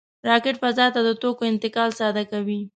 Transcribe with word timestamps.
راکټ 0.29 0.55
فضا 0.63 0.85
ته 0.93 0.99
د 1.03 1.09
توکو 1.21 1.43
انتقال 1.51 1.89
ساده 1.99 2.23
کوي 2.31 2.59